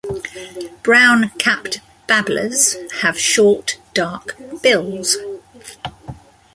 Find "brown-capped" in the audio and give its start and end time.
0.81-1.79